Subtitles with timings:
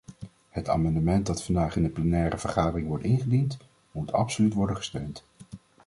[0.49, 3.57] Het amendement dat vandaag in de plenaire vergadering wordt ingediend,
[3.91, 5.23] moet absoluut worden gesteund.